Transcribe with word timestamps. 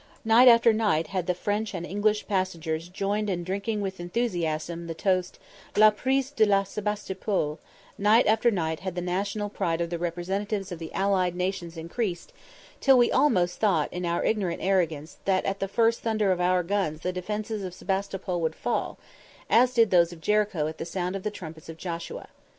Night 0.25 0.47
after 0.47 0.73
night 0.73 1.05
had 1.13 1.27
the 1.27 1.35
French 1.35 1.75
and 1.75 1.85
English 1.85 2.27
passengers 2.27 2.89
joined 2.89 3.29
in 3.29 3.43
drinking 3.43 3.81
with 3.81 3.99
enthusiasm 3.99 4.87
the 4.87 4.95
toast 4.95 5.37
"La 5.77 5.91
prise 5.91 6.31
de 6.31 6.65
Sebastopol" 6.65 7.59
night 7.99 8.25
after 8.25 8.49
night 8.49 8.79
had 8.79 8.95
the 8.95 9.01
national 9.01 9.47
pride 9.47 9.79
of 9.79 9.91
the 9.91 9.99
representatives 9.99 10.71
of 10.71 10.79
the 10.79 10.91
allied 10.93 11.35
nations 11.35 11.77
increased, 11.77 12.33
till 12.79 12.97
we 12.97 13.11
almost 13.11 13.59
thought 13.59 13.93
in 13.93 14.03
our 14.03 14.25
ignorant 14.25 14.63
arrogance 14.63 15.19
that 15.25 15.45
at 15.45 15.59
the 15.59 15.67
first 15.67 15.99
thunder 15.99 16.31
of 16.31 16.41
our 16.41 16.63
guns 16.63 17.01
the 17.01 17.13
defences 17.13 17.63
of 17.63 17.71
Sebastopol 17.71 18.41
would 18.41 18.55
fall, 18.55 18.97
as 19.51 19.75
did 19.75 19.91
those 19.91 20.11
of 20.11 20.19
Jericho 20.19 20.65
at 20.65 20.79
the 20.79 20.83
sound 20.85 21.15
of 21.15 21.21
the 21.21 21.29
trumpets 21.29 21.69
of 21.69 21.77
Joshua. 21.77 22.27